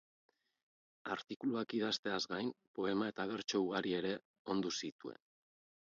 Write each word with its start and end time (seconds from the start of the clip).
Artikuluak 1.15 1.75
idazteaz 1.79 2.19
gain, 2.33 2.51
poema 2.79 3.11
eta 3.15 3.27
bertso 3.33 3.65
ugari 3.67 3.97
ere 4.03 4.15
ondu 4.55 4.77
zituen. 4.85 5.25